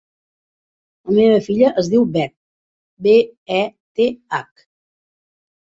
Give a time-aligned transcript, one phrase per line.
[1.09, 2.35] La meva filla es diu Beth:
[3.09, 3.15] be,
[3.61, 3.65] e,
[4.01, 4.71] te, hac.